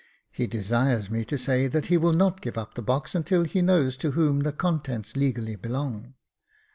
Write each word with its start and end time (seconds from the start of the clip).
H,e 0.33 0.47
desires 0.47 1.11
me 1.11 1.23
to 1.25 1.37
say 1.37 1.67
that 1.67 1.85
he 1.85 1.95
will 1.97 2.11
not 2.13 2.41
give 2.41 2.57
up 2.57 2.73
the 2.73 2.81
box 2.81 3.13
until 3.13 3.43
he 3.43 3.61
knows 3.61 3.95
to 3.97 4.13
whom 4.13 4.39
the 4.39 4.51
contents 4.51 5.15
legally 5.15 5.55
belong." 5.55 6.15